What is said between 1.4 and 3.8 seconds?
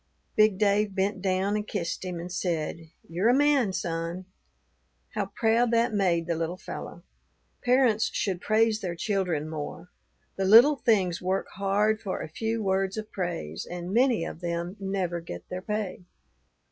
and kissed him, and said, 'You're a man,